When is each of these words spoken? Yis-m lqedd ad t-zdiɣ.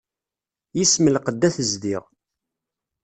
Yis-m 0.77 1.05
lqedd 1.15 1.41
ad 1.47 1.53
t-zdiɣ. 1.55 2.03